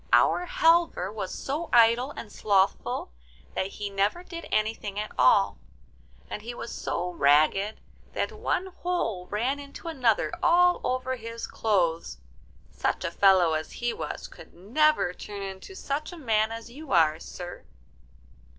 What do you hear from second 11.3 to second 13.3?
clothes. Such a